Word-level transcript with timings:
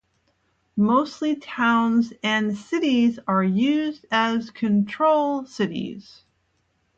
Mostly 0.77 1.35
towns 1.35 2.11
and 2.23 2.57
cities 2.57 3.19
are 3.27 3.43
used 3.43 4.03
as 4.09 4.49
control 4.49 5.45
cities. 5.45 6.23